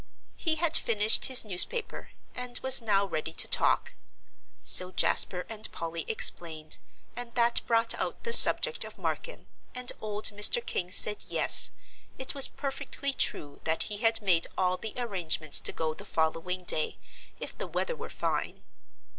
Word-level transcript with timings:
He 0.35 0.55
had 0.55 0.75
finished 0.75 1.25
his 1.25 1.45
newspaper, 1.45 2.09
and 2.33 2.59
was 2.63 2.81
now 2.81 3.05
ready 3.05 3.33
to 3.33 3.47
talk. 3.47 3.93
So 4.63 4.91
Jasper 4.91 5.45
and 5.47 5.71
Polly 5.71 6.05
explained, 6.07 6.79
and 7.15 7.35
that 7.35 7.61
brought 7.67 7.93
out 7.93 8.23
the 8.23 8.33
subject 8.33 8.83
of 8.83 8.97
Marken, 8.97 9.45
and 9.75 9.91
old 10.01 10.29
Mr. 10.31 10.65
King 10.65 10.89
said 10.89 11.23
yes, 11.27 11.69
it 12.17 12.33
was 12.33 12.47
perfectly 12.47 13.13
true 13.13 13.61
that 13.65 13.83
he 13.93 13.97
had 13.97 14.23
made 14.23 14.47
all 14.57 14.75
the 14.75 14.95
arrangements 14.97 15.59
to 15.59 15.71
go 15.71 15.93
the 15.93 16.03
following 16.03 16.63
day 16.63 16.97
if 17.39 17.55
the 17.55 17.67
weather 17.67 17.95
were 17.95 18.09
fine. 18.09 18.63